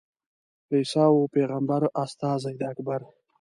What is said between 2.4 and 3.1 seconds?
د اکبر.